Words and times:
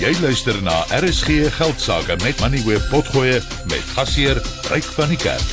Jy 0.00 0.14
luister 0.22 0.56
na 0.64 0.72
RSG 0.96 1.50
Geldsaake 1.52 2.14
met 2.24 2.38
Money 2.40 2.62
Web 2.64 2.86
Potgoe 2.88 3.34
met 3.68 3.82
gasheer 3.92 4.38
Ryk 4.72 4.86
van 4.96 5.10
die 5.12 5.18
Kerk. 5.20 5.50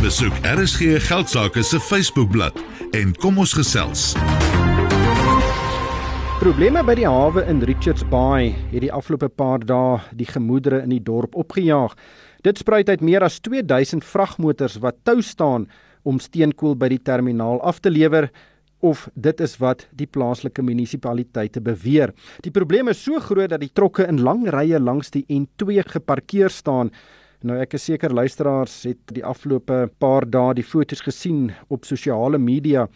Besoek 0.00 0.32
RSG 0.48 0.96
Geldsaake 1.04 1.60
se 1.62 1.76
Facebookblad 1.80 2.56
en 2.96 3.12
kom 3.20 3.36
ons 3.44 3.52
gesels. 3.52 4.06
Probleme 6.40 6.80
by 6.88 6.96
die 7.02 7.04
hawe 7.04 7.44
in 7.52 7.60
Richards 7.68 8.08
Bay 8.08 8.54
het 8.72 8.86
die 8.88 8.92
afgelope 8.92 9.28
paar 9.28 9.60
dae 9.60 10.00
die 10.16 10.30
gemoedere 10.32 10.80
in 10.88 10.96
die 10.96 11.04
dorp 11.04 11.36
opgejaag. 11.36 11.98
Dit 12.48 12.64
spruit 12.64 12.88
uit 12.88 13.04
meer 13.04 13.28
as 13.28 13.42
2000 13.44 14.08
vragmotors 14.08 14.80
wat 14.80 15.04
tou 15.04 15.20
staan 15.20 15.68
om 16.00 16.16
steenkool 16.16 16.80
by 16.80 16.94
die 16.96 17.02
terminaal 17.04 17.60
af 17.60 17.84
te 17.84 17.92
lewer 17.92 18.32
of 18.80 19.08
dit 19.14 19.40
is 19.40 19.56
wat 19.62 19.86
die 19.96 20.06
plaaslike 20.06 20.62
munisipaliteite 20.62 21.60
beweer. 21.64 22.12
Die 22.44 22.52
probleem 22.52 22.88
is 22.92 23.02
so 23.02 23.20
groot 23.20 23.50
dat 23.50 23.62
die 23.62 23.72
trokke 23.72 24.06
in 24.08 24.22
lang 24.22 24.46
rye 24.52 24.80
langs 24.80 25.10
die 25.14 25.24
N2 25.28 25.82
geparkeer 25.96 26.52
staan. 26.52 26.92
Nou 27.46 27.58
ek 27.60 27.76
is 27.76 27.84
seker 27.84 28.14
luisteraars 28.16 28.74
het 28.88 29.12
die 29.14 29.22
afgelope 29.24 29.90
paar 30.00 30.24
dae 30.24 30.54
die 30.56 30.64
foto's 30.64 31.02
gesien 31.04 31.50
op 31.70 31.84
sosiale 31.84 32.40
media 32.40 32.86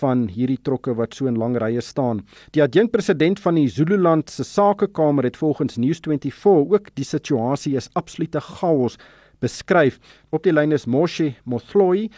van 0.00 0.24
hierdie 0.32 0.58
trokke 0.64 0.94
wat 0.96 1.14
so 1.14 1.28
in 1.28 1.36
lang 1.38 1.58
rye 1.60 1.80
staan. 1.84 2.22
Die 2.56 2.62
adjunkpresident 2.64 3.40
van 3.44 3.60
die 3.60 3.68
Zululand 3.68 4.32
se 4.32 4.46
sakekamer 4.48 5.28
het 5.28 5.36
volgens 5.36 5.78
News24 5.78 6.48
ook 6.48 6.88
die 6.96 7.04
situasie 7.04 7.76
is 7.76 7.90
absolute 7.92 8.40
chaos 8.40 8.96
beskryf. 9.44 10.00
Op 10.30 10.42
die 10.46 10.54
lyn 10.54 10.72
is 10.72 10.86
Moshe 10.86 11.34
Mothloyi 11.44 12.08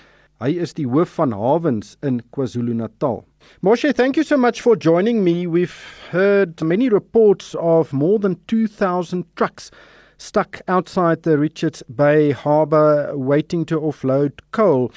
Hy 0.43 0.48
is 0.59 0.73
die 0.74 0.88
hoof 0.91 1.12
van 1.15 1.30
hawens 1.30 1.97
in 2.02 2.20
KwaZulu-Natal. 2.34 3.20
Moshe, 3.62 3.95
thank 3.95 4.16
you 4.16 4.25
so 4.25 4.37
much 4.37 4.61
for 4.61 4.75
joining 4.75 5.23
me. 5.23 5.47
We've 5.47 5.79
heard 6.11 6.61
many 6.61 6.88
reports 6.88 7.55
of 7.55 7.92
more 7.92 8.19
than 8.19 8.41
2000 8.48 9.25
trucks 9.36 9.70
stuck 10.19 10.61
outside 10.67 11.23
the 11.23 11.39
Richards 11.39 11.84
Bay 11.84 12.33
harbour 12.33 13.17
waiting 13.17 13.64
to 13.67 13.81
offload 13.81 14.33
coal. 14.50 14.91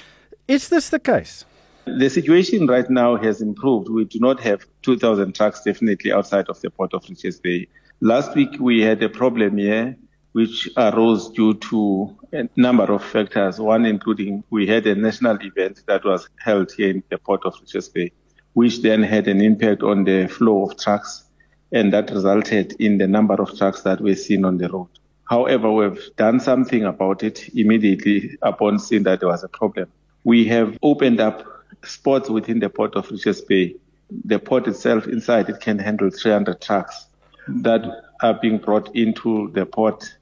Is 0.48 0.70
this 0.70 0.90
the 0.90 1.00
case? 1.00 1.46
The 1.86 2.10
situation 2.10 2.66
right 2.66 2.90
now 2.90 3.16
has 3.18 3.40
improved. 3.40 3.90
We 3.90 4.06
do 4.06 4.20
not 4.20 4.40
have 4.40 4.66
2,000 4.82 5.36
trucks 5.36 5.62
definitely 5.62 6.12
outside 6.12 6.50
of 6.50 6.60
the 6.62 6.72
port 6.72 6.96
of 6.96 7.06
Richards 7.08 7.40
Bay. 7.40 7.68
Last 8.02 8.36
week 8.36 8.60
we 8.60 8.82
had 8.82 9.04
a 9.04 9.10
problem 9.10 9.58
here 9.58 9.96
which 10.34 10.70
arose 10.78 11.30
due 11.32 11.54
to 11.56 12.16
a 12.34 12.48
number 12.56 12.84
of 12.84 13.04
factors, 13.04 13.60
one 13.60 13.86
including 13.86 14.44
we 14.50 14.68
had 14.68 14.86
a 14.86 14.96
national 14.96 15.38
event 15.42 15.82
that 15.88 16.04
was 16.06 16.30
held 16.38 16.72
here 16.72 16.90
in 16.90 17.04
the 17.10 17.18
port 17.18 17.46
of 17.46 17.56
Richards 17.62 17.90
Bay, 17.90 18.12
which 18.54 18.82
then 18.82 19.04
had 19.04 19.28
an 19.28 19.42
impact 19.42 19.84
on 19.84 20.04
the 20.04 20.28
flow 20.28 20.64
of 20.64 20.78
trucks, 20.78 21.24
and 21.72 21.92
that 21.94 22.10
resulted 22.12 22.74
in 22.80 22.98
the 22.98 23.08
number 23.08 23.36
of 23.36 23.58
trucks 23.58 23.82
that 23.82 24.02
were 24.02 24.16
seen 24.16 24.46
on 24.46 24.58
the 24.58 24.70
road. 24.70 24.90
However, 25.24 25.72
we've 25.72 26.16
done 26.16 26.40
something 26.40 26.86
about 26.86 27.24
it 27.24 27.50
immediately 27.54 28.38
upon 28.42 28.80
seeing 28.80 29.04
that 29.04 29.20
there 29.20 29.30
was 29.30 29.44
a 29.44 29.50
problem. 29.50 29.92
We 30.24 30.46
have 30.46 30.78
opened 30.82 31.20
up 31.20 31.46
spots 31.84 32.30
within 32.30 32.60
the 32.60 32.70
port 32.70 32.96
of 32.96 33.10
Richards 33.12 33.42
Bay. 33.42 33.76
The 34.24 34.40
port 34.40 34.68
itself 34.68 35.08
inside 35.08 35.50
it 35.50 35.60
can 35.60 35.80
handle 35.80 36.10
300 36.10 36.62
trucks 36.62 37.08
that 37.48 38.04
are 38.22 38.34
being 38.34 38.58
brought 38.58 38.96
into 38.96 39.52
the 39.54 39.66
port 39.66 40.18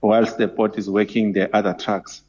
whilst 0.00 0.38
the 0.38 0.48
port 0.48 0.78
is 0.78 0.88
working 0.88 1.32
the 1.32 1.54
other 1.56 1.74
trucks. 1.74 2.22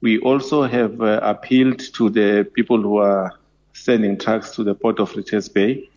We 0.00 0.18
also 0.20 0.62
have 0.64 1.00
uh, 1.00 1.20
appealed 1.22 1.80
to 1.94 2.10
the 2.10 2.48
people 2.54 2.80
who 2.80 2.98
are 2.98 3.32
sending 3.72 4.18
trucks 4.18 4.54
to 4.56 4.64
the 4.64 4.74
port 4.74 5.00
of 5.00 5.14
Richards 5.16 5.48
Bay 5.48 5.88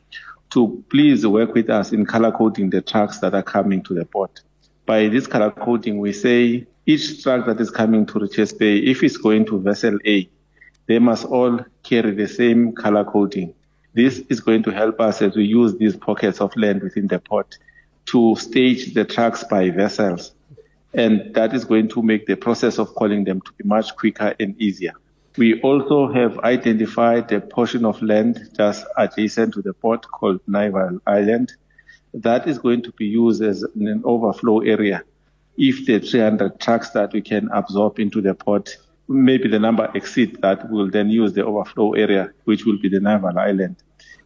to 0.52 0.84
please 0.90 1.26
work 1.26 1.54
with 1.54 1.70
us 1.70 1.92
in 1.92 2.06
color 2.06 2.32
coding 2.32 2.70
the 2.70 2.82
trucks 2.82 3.20
that 3.20 3.34
are 3.34 3.44
coming 3.44 3.82
to 3.84 3.94
the 3.94 4.06
port. 4.06 4.42
By 4.86 5.08
this 5.08 5.28
color 5.28 5.52
coding, 5.52 6.00
we 6.00 6.14
say 6.14 6.68
each 6.86 7.24
truck 7.24 7.46
that 7.46 7.62
is 7.62 7.70
coming 7.70 8.06
to 8.08 8.20
Richards 8.20 8.54
Bay, 8.54 8.78
if 8.78 9.04
it's 9.04 9.18
going 9.18 9.46
to 9.46 9.60
vessel 9.60 9.98
A, 10.06 10.30
they 10.88 11.00
must 11.00 11.26
all 11.26 11.60
carry 11.84 12.12
the 12.12 12.28
same 12.28 12.74
color 12.74 13.06
coding. 13.06 13.54
This 13.94 14.20
is 14.30 14.40
going 14.40 14.64
to 14.64 14.72
help 14.72 15.00
us 15.00 15.22
as 15.22 15.36
we 15.36 15.46
use 15.46 15.76
these 15.76 15.96
pockets 15.96 16.42
of 16.42 16.56
land 16.56 16.82
within 16.82 17.08
the 17.08 17.20
port 17.20 17.58
to 18.06 18.36
stage 18.36 18.94
the 18.94 19.06
trucks 19.06 19.44
by 19.44 19.70
vessels 19.70 20.34
and 20.94 21.34
that 21.34 21.54
is 21.54 21.66
going 21.66 21.88
to 21.90 22.02
make 22.02 22.26
the 22.26 22.36
process 22.36 22.78
of 22.78 22.94
calling 22.96 23.24
them 23.24 23.42
to 23.42 23.52
be 23.54 23.64
much 23.64 23.96
quicker 23.96 24.36
and 24.40 24.60
easier. 24.62 24.94
We 25.38 25.62
also 25.62 26.12
have 26.12 26.40
identified 26.40 27.32
a 27.32 27.40
portion 27.40 27.86
of 27.86 28.02
land 28.02 28.50
just 28.58 28.86
adjacent 28.98 29.54
to 29.54 29.62
the 29.62 29.74
port 29.74 30.06
called 30.06 30.42
Naval 30.48 31.00
Island. 31.08 31.54
That 32.14 32.48
is 32.48 32.60
going 32.60 32.84
to 32.84 32.92
be 32.92 33.06
used 33.06 33.42
as 33.42 33.64
an 33.64 34.02
overflow 34.04 34.60
area. 34.60 35.04
If 35.58 35.86
the 35.86 36.00
300 36.00 36.60
trucks 36.60 36.90
that 36.90 37.14
we 37.14 37.22
can 37.22 37.50
absorb 37.54 38.00
into 38.00 38.22
the 38.22 38.34
port, 38.34 38.76
maybe 39.08 39.48
the 39.48 39.60
number 39.60 39.90
exceeds 39.96 40.38
that, 40.42 40.70
we'll 40.70 40.90
then 40.90 41.10
use 41.10 41.32
the 41.32 41.46
overflow 41.46 41.94
area, 41.94 42.32
which 42.44 42.66
will 42.66 42.78
be 42.78 42.90
the 42.90 43.00
Naval 43.00 43.40
Island. 43.40 43.78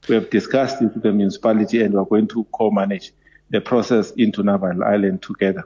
We 0.09 0.15
have 0.15 0.31
discussed 0.31 0.81
it 0.81 0.93
with 0.93 1.03
the 1.03 1.11
municipality 1.11 1.83
and 1.83 1.93
we're 1.93 2.05
going 2.05 2.27
to 2.29 2.45
co-manage 2.51 3.11
the 3.55 3.61
process 3.61 4.11
into 4.11 4.43
Naval 4.43 4.83
Island 4.83 5.21
together. 5.21 5.63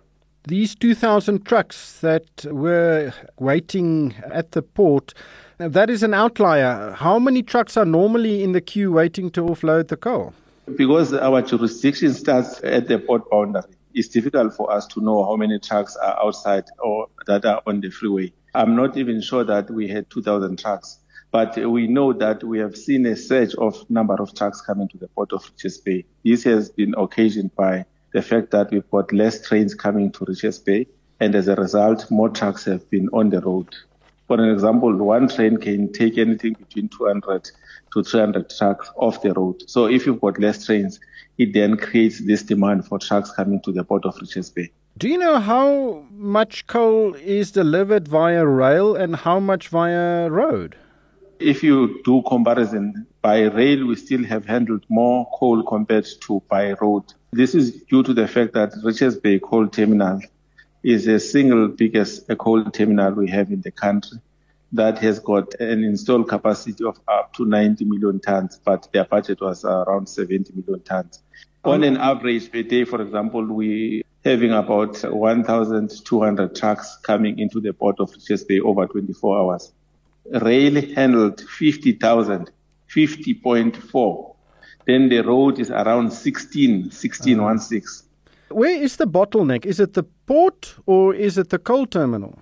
These 0.48 0.76
2,000 0.76 1.44
trucks 1.44 2.00
that 2.02 2.46
were 2.46 3.12
waiting 3.40 4.14
at 4.32 4.52
the 4.52 4.62
port, 4.62 5.14
that 5.58 5.90
is 5.90 6.04
an 6.04 6.14
outlier. 6.14 6.92
How 6.92 7.18
many 7.18 7.42
trucks 7.42 7.76
are 7.78 7.86
normally 7.86 8.44
in 8.44 8.52
the 8.52 8.62
queue 8.62 8.92
waiting 8.92 9.32
to 9.32 9.42
offload 9.42 9.88
the 9.88 9.98
coal? 9.98 10.34
Because 10.78 11.14
our 11.16 11.42
jurisdiction 11.42 12.14
starts 12.14 12.62
at 12.64 12.88
the 12.88 13.00
port 13.00 13.28
boundary, 13.32 13.64
it's 13.96 14.08
difficult 14.08 14.54
for 14.56 14.72
us 14.72 14.86
to 14.88 15.02
know 15.02 15.26
how 15.26 15.36
many 15.36 15.58
trucks 15.58 15.96
are 15.96 16.16
outside 16.24 16.66
or 16.78 17.08
that 17.26 17.44
are 17.44 17.64
on 17.66 17.82
the 17.82 17.90
freeway. 17.90 18.32
I'm 18.54 18.76
not 18.76 18.98
even 18.98 19.20
sure 19.20 19.44
that 19.44 19.72
we 19.72 19.88
had 19.88 20.12
2,000 20.12 20.60
trucks, 20.60 21.00
but 21.32 21.58
we 21.58 21.88
know 21.88 22.14
that 22.14 22.44
we 22.44 22.60
have 22.60 22.76
seen 22.76 23.06
a 23.06 23.16
surge 23.16 23.54
of 23.56 23.90
number 23.90 24.16
of 24.16 24.34
trucks 24.34 24.62
coming 24.62 24.88
to 24.90 24.98
the 24.98 25.08
port 25.10 25.32
of 25.32 25.44
Richards 25.52 25.78
Bay. 25.78 26.06
This 26.24 26.44
has 26.44 26.70
been 26.70 26.96
occasioned 26.98 27.56
by 27.56 27.86
the 28.14 28.22
fact 28.22 28.52
that 28.52 28.72
we've 28.72 28.90
got 28.90 29.14
less 29.14 29.48
trains 29.48 29.76
coming 29.76 30.12
to 30.14 30.26
Richards 30.28 30.60
Bay, 30.60 30.88
and 31.20 31.36
as 31.36 31.48
a 31.48 31.56
result, 31.56 32.10
more 32.10 32.30
trucks 32.30 32.66
have 32.66 32.90
been 32.90 33.10
on 33.14 33.30
the 33.30 33.42
road. 33.42 33.76
For 34.28 34.40
an 34.40 34.50
example, 34.50 34.96
one 34.96 35.28
train 35.28 35.58
can 35.58 35.92
take 35.92 36.18
anything 36.18 36.54
between 36.54 36.90
200 36.90 37.50
to 37.94 38.04
300 38.04 38.50
trucks 38.50 38.92
off 38.96 39.22
the 39.22 39.34
road. 39.34 39.64
So 39.68 39.88
if 39.88 40.06
you've 40.06 40.22
got 40.22 40.40
less 40.40 40.66
trains, 40.66 41.00
it 41.38 41.54
then 41.54 41.78
creates 41.78 42.20
this 42.20 42.44
demand 42.44 42.86
for 42.86 43.00
trucks 43.00 43.32
coming 43.32 43.62
to 43.62 43.72
the 43.72 43.84
port 43.84 44.06
of 44.06 44.16
Richards 44.22 44.50
Bay. 44.50 44.72
Do 44.98 45.08
you 45.08 45.18
know 45.18 45.40
how 45.40 46.06
much 46.12 46.68
coal 46.68 47.16
is 47.16 47.52
delivered 47.52 48.08
via 48.08 48.46
rail 48.46 48.96
and 48.96 49.16
how 49.16 49.40
much 49.40 49.70
via 49.70 50.30
road? 50.30 50.76
If 51.40 51.64
you 51.64 52.02
do 52.04 52.22
comparison, 52.24 53.08
by 53.22 53.44
rail 53.44 53.88
we 53.88 53.96
still 53.96 54.26
have 54.26 54.46
handled 54.46 54.84
more 54.90 55.26
coal 55.34 55.64
compared 55.64 56.06
to 56.24 56.44
by 56.50 56.74
road. 56.74 57.14
This 57.32 57.56
is 57.56 57.82
due 57.84 58.04
to 58.04 58.14
the 58.14 58.28
fact 58.28 58.54
that 58.56 58.74
Richards 58.84 59.16
Bay 59.16 59.40
Coal 59.40 59.70
Terminal 59.70 60.20
is 60.84 61.06
the 61.06 61.18
single 61.18 61.70
biggest 61.70 62.30
uh, 62.30 62.36
coal 62.36 62.66
terminal 62.72 63.14
we 63.14 63.30
have 63.30 63.52
in 63.52 63.62
the 63.62 63.72
country 63.72 64.20
that 64.74 65.00
has 65.00 65.20
got 65.20 65.54
an 65.62 65.84
installed 65.84 66.28
capacity 66.28 66.84
of 66.84 67.00
up 67.08 67.34
to 67.36 67.46
90 67.46 67.86
million 67.86 68.20
tons, 68.20 68.60
but 68.64 68.90
their 68.92 69.06
budget 69.06 69.40
was 69.40 69.64
around 69.64 70.08
70 70.08 70.54
million 70.54 70.84
tons. 70.84 71.24
Um, 71.64 71.72
On 71.72 71.84
an 71.86 71.96
average 71.96 72.52
per 72.52 72.64
day, 72.64 72.84
for 72.84 73.02
example, 73.02 73.46
we 73.46 74.04
having 74.26 74.52
about 74.52 75.02
1,200 75.02 76.56
trucks 76.56 76.98
coming 76.98 77.40
into 77.40 77.62
the 77.62 77.72
port 77.72 78.00
of 78.00 78.12
Richards 78.12 78.44
Bay 78.44 78.60
over 78.60 78.86
24 78.86 79.38
hours 79.38 79.72
rail 80.32 80.82
handled 80.96 81.42
50,000, 81.42 82.52
50.4. 82.90 84.36
Then 84.86 85.10
the 85.10 85.22
road 85.22 85.60
is 85.60 85.72
around 85.72 86.12
16, 86.12 86.92
16, 86.92 87.40
uh, 87.40 87.58
16. 87.58 88.10
Where 88.50 88.82
is 88.82 88.98
the 88.98 89.06
bottleneck? 89.06 89.66
Is 89.66 89.80
it 89.80 89.94
the 89.94 90.04
port 90.26 90.76
or 90.86 91.14
is 91.14 91.38
it 91.38 91.50
the 91.50 91.60
coal 91.60 91.86
terminal? 91.86 92.40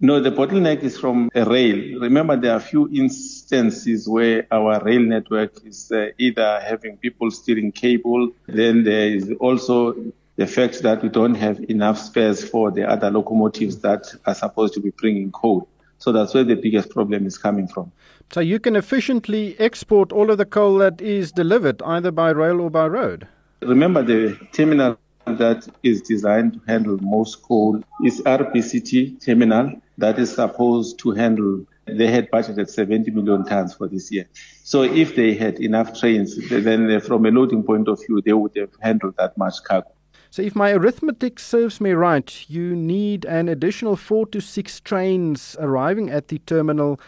No, 0.00 0.20
the 0.20 0.30
bottleneck 0.30 0.84
is 0.84 0.96
from 0.96 1.28
a 1.34 1.44
rail. 1.44 1.98
Remember, 1.98 2.36
there 2.36 2.52
are 2.52 2.58
a 2.58 2.60
few 2.60 2.88
instances 2.92 4.08
where 4.08 4.46
our 4.52 4.80
rail 4.84 5.00
network 5.00 5.66
is 5.66 5.90
uh, 5.90 6.10
either 6.18 6.60
having 6.60 6.98
people 6.98 7.32
stealing 7.32 7.72
cable. 7.72 8.30
Then 8.46 8.84
there 8.84 9.08
is 9.08 9.32
also 9.40 9.96
the 10.36 10.46
fact 10.46 10.82
that 10.82 11.02
we 11.02 11.08
don't 11.08 11.34
have 11.34 11.58
enough 11.68 11.98
spares 11.98 12.48
for 12.48 12.70
the 12.70 12.88
other 12.88 13.10
locomotives 13.10 13.78
that 13.78 14.14
are 14.24 14.36
supposed 14.36 14.74
to 14.74 14.80
be 14.80 14.90
bringing 14.90 15.32
coal. 15.32 15.68
So 15.98 16.12
that's 16.12 16.34
where 16.34 16.44
the 16.44 16.54
biggest 16.54 16.90
problem 16.90 17.26
is 17.26 17.36
coming 17.38 17.68
from. 17.68 17.92
So 18.32 18.40
you 18.40 18.58
can 18.60 18.76
efficiently 18.76 19.56
export 19.58 20.12
all 20.12 20.30
of 20.30 20.38
the 20.38 20.44
coal 20.44 20.78
that 20.78 21.00
is 21.00 21.32
delivered 21.32 21.82
either 21.82 22.10
by 22.10 22.30
rail 22.30 22.60
or 22.60 22.70
by 22.70 22.86
road. 22.86 23.26
Remember 23.62 24.02
the 24.02 24.38
terminal 24.52 24.98
that 25.26 25.68
is 25.82 26.00
designed 26.02 26.54
to 26.54 26.60
handle 26.66 26.98
most 27.00 27.42
coal 27.42 27.82
is 28.04 28.20
RBCT 28.22 29.24
terminal 29.24 29.72
that 29.98 30.18
is 30.18 30.34
supposed 30.34 30.98
to 31.00 31.10
handle 31.10 31.66
They 31.96 32.08
had 32.08 32.30
budgeted 32.30 32.68
70 32.68 33.10
million 33.12 33.44
tons 33.44 33.74
for 33.74 33.88
this 33.88 34.12
year. 34.12 34.26
So 34.62 34.82
if 34.82 35.16
they 35.16 35.34
had 35.34 35.58
enough 35.60 35.98
trains, 35.98 36.36
then 36.48 37.00
from 37.00 37.24
a 37.24 37.30
loading 37.30 37.62
point 37.62 37.88
of 37.88 38.00
view, 38.06 38.20
they 38.20 38.32
would 38.32 38.52
have 38.56 38.70
handled 38.80 39.14
that 39.18 39.36
much 39.38 39.62
cargo. 39.64 39.90
So 40.30 40.42
if 40.42 40.54
my 40.54 40.72
arithmetic 40.72 41.38
serves 41.38 41.80
me 41.80 41.92
right, 41.92 42.44
you 42.48 42.76
need 42.76 43.24
an 43.24 43.48
additional 43.48 43.96
4 43.96 44.26
to 44.26 44.40
6 44.40 44.80
trains 44.80 45.56
arriving 45.58 46.10
at 46.10 46.28
the 46.28 46.38
terminal 46.40 47.00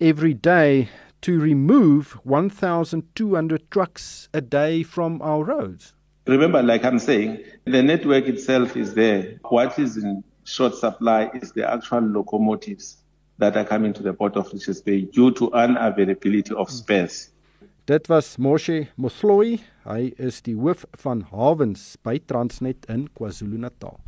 every 0.00 0.34
day 0.34 0.88
to 1.22 1.38
remove 1.40 2.12
1200 2.24 3.70
trucks 3.70 4.28
a 4.34 4.40
day 4.40 4.82
from 4.82 5.22
our 5.22 5.44
roads. 5.44 5.94
Remember 6.26 6.60
like 6.62 6.84
I'm 6.84 6.98
saying, 6.98 7.44
the 7.64 7.82
network 7.82 8.26
itself 8.26 8.76
is 8.76 8.94
there. 8.94 9.38
What 9.48 9.78
is 9.78 9.96
in 9.96 10.24
short 10.44 10.74
supply 10.74 11.30
is 11.34 11.52
the 11.52 11.70
actual 11.70 12.00
locomotives 12.00 12.96
that 13.38 13.56
are 13.56 13.64
coming 13.64 13.92
to 13.92 14.02
the 14.02 14.12
port 14.12 14.36
of 14.36 14.52
Richards 14.52 14.80
Bay 14.80 15.02
due 15.02 15.30
to 15.32 15.50
unavailability 15.50 16.52
of 16.52 16.70
spares. 16.70 17.30
Dit 17.86 18.08
was 18.10 18.32
Moshe 18.36 18.88
Mosloi. 18.98 19.60
Hy 19.86 20.08
is 20.18 20.40
die 20.42 20.56
hoof 20.58 20.80
van 21.04 21.20
hawens 21.30 21.92
by 22.02 22.16
Transnet 22.26 22.88
in 22.90 23.04
KwaZulu-Natal. 23.14 24.00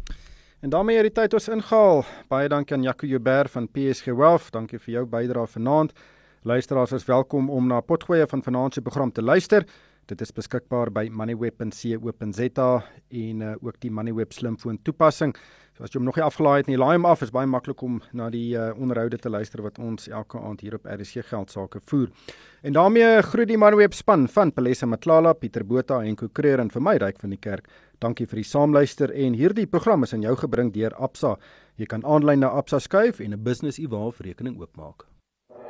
En 0.66 0.72
daarmee 0.74 0.98
het 0.98 1.06
die 1.06 1.14
tyd 1.14 1.36
ons 1.38 1.46
ingehaal. 1.46 2.02
Baie 2.26 2.48
dankie 2.50 2.74
aan 2.74 2.82
Jaco 2.82 3.06
Jouber 3.06 3.46
van 3.52 3.68
PSG 3.70 4.10
Wealth. 4.18 4.48
Dankie 4.50 4.80
vir 4.82 4.96
jou 4.96 5.04
bydrae 5.12 5.46
vanaand. 5.52 5.94
Luisteraars 6.42 6.96
is 6.98 7.06
welkom 7.06 7.46
om 7.54 7.70
na 7.70 7.78
Potgoeie 7.78 8.26
van 8.26 8.42
vanaand 8.42 8.74
se 8.74 8.82
program 8.82 9.12
te 9.14 9.22
luister. 9.22 9.62
Dit 10.08 10.22
is 10.24 10.30
beskikbaar 10.32 10.88
by 10.88 11.02
moneyweb.co.za 11.12 12.68
en 13.12 13.42
uh, 13.44 13.50
ook 13.60 13.76
die 13.82 13.90
Moneyweb 13.92 14.32
slimfoon 14.32 14.78
toepassing. 14.80 15.34
So 15.76 15.84
as 15.84 15.92
jy 15.92 16.00
hom 16.00 16.06
nog 16.08 16.16
nie 16.16 16.24
afgelaai 16.24 16.62
het 16.62 16.70
nie, 16.70 16.78
laai 16.80 16.94
hom 16.94 17.04
af. 17.04 17.20
Is 17.26 17.32
baie 17.34 17.48
maklik 17.50 17.82
om 17.84 17.98
na 18.16 18.30
die 18.32 18.56
uh, 18.56 18.70
onderhoude 18.80 19.18
te 19.20 19.28
luister 19.28 19.60
wat 19.66 19.76
ons 19.84 20.08
elke 20.08 20.40
aand 20.40 20.64
hier 20.64 20.78
op 20.78 20.88
RSG 20.88 21.26
geld 21.28 21.52
sake 21.52 21.82
voer. 21.90 22.08
En 22.64 22.72
daarmee 22.78 23.20
groet 23.28 23.52
die 23.52 23.60
Moneyweb 23.60 23.92
span 23.98 24.24
van 24.32 24.54
Pelesa 24.56 24.88
Matlala, 24.88 25.34
Pieter 25.36 25.66
Botha 25.68 26.00
en 26.00 26.16
Kokreer 26.16 26.64
en 26.64 26.72
vir 26.72 26.86
my 26.88 26.96
ryk 27.04 27.20
van 27.20 27.36
die 27.36 27.42
kerk. 27.44 27.68
Dankie 28.00 28.30
vir 28.30 28.40
die 28.40 28.48
saamluister 28.48 29.12
en 29.12 29.36
hierdie 29.36 29.68
program 29.68 30.08
is 30.08 30.16
aan 30.16 30.24
jou 30.24 30.32
gebring 30.40 30.72
deur 30.72 30.96
Absa. 30.96 31.36
Jy 31.76 31.92
kan 31.92 32.08
aanlyn 32.08 32.40
na 32.46 32.54
Absa 32.56 32.80
skuif 32.80 33.20
en 33.20 33.36
'n 33.36 33.44
business 33.44 33.78
e-wallet 33.78 34.24
rekening 34.24 34.56
oopmaak. 34.56 35.04